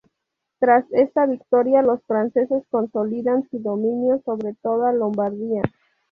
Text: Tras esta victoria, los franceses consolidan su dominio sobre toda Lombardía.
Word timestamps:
Tras 0.57 0.83
esta 0.93 1.27
victoria, 1.27 1.83
los 1.83 2.03
franceses 2.05 2.63
consolidan 2.71 3.47
su 3.51 3.59
dominio 3.59 4.19
sobre 4.25 4.55
toda 4.55 4.91
Lombardía. 4.93 5.61